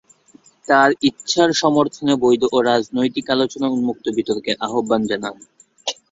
তার 0.67 0.89
ইচ্ছার 1.07 1.49
সমর্থনে 1.61 2.13
বৈধ 2.23 2.41
ও 2.51 2.67
রাজনৈতিক 2.69 3.25
আলোচনায় 3.29 3.73
উন্মুক্ত 3.75 4.05
বিতর্কের 4.17 4.55
আহ্বান 4.67 5.01
জানান। 5.11 5.35